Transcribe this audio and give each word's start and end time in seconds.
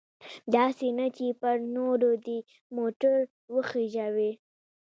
داسې 0.55 0.87
نه 0.99 1.07
چې 1.17 1.25
پر 1.41 1.55
نورو 1.75 2.11
دې 2.25 2.37
موټر 2.75 3.15
وخیژوي. 3.55 4.31